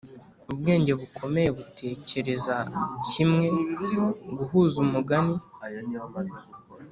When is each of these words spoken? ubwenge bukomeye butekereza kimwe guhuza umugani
ubwenge 0.51 0.91
bukomeye 1.01 1.49
butekereza 1.57 2.55
kimwe 3.09 3.45
guhuza 4.37 4.75
umugani 4.85 5.35